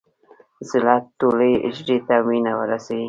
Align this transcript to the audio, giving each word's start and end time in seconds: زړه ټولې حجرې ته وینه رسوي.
زړه 0.69 0.95
ټولې 1.19 1.51
حجرې 1.63 1.97
ته 2.07 2.15
وینه 2.27 2.51
رسوي. 2.69 2.99